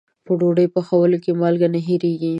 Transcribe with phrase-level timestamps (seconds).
[0.25, 2.29] په ډوډۍ پخولو کې مالګه نه هېریږي.